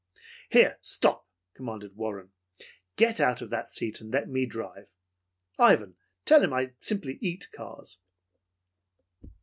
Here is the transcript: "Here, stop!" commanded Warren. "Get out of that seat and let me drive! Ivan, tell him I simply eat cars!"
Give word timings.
"Here, 0.49 0.79
stop!" 0.81 1.27
commanded 1.53 1.95
Warren. 1.95 2.31
"Get 2.95 3.19
out 3.19 3.39
of 3.39 3.51
that 3.51 3.69
seat 3.69 4.01
and 4.01 4.11
let 4.11 4.27
me 4.27 4.47
drive! 4.47 4.87
Ivan, 5.59 5.95
tell 6.25 6.41
him 6.43 6.51
I 6.51 6.73
simply 6.79 7.19
eat 7.21 7.51
cars!" 7.51 7.99